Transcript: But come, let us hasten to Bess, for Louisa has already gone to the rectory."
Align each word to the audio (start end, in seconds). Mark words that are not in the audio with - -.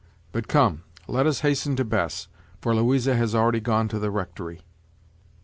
But 0.31 0.47
come, 0.47 0.81
let 1.07 1.27
us 1.27 1.41
hasten 1.41 1.75
to 1.75 1.85
Bess, 1.85 2.27
for 2.59 2.73
Louisa 2.75 3.15
has 3.15 3.35
already 3.35 3.59
gone 3.59 3.87
to 3.89 3.99
the 3.99 4.09
rectory." 4.09 4.63